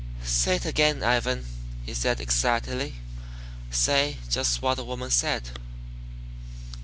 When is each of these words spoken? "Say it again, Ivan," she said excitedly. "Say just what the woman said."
"Say 0.23 0.55
it 0.55 0.65
again, 0.65 1.03
Ivan," 1.03 1.45
she 1.85 1.93
said 1.93 2.19
excitedly. 2.19 2.95
"Say 3.69 4.17
just 4.31 4.59
what 4.63 4.73
the 4.77 4.83
woman 4.83 5.11
said." 5.11 5.51